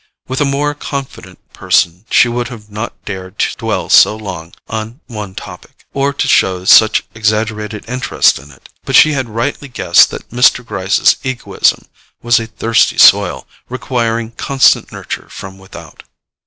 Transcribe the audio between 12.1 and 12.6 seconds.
was a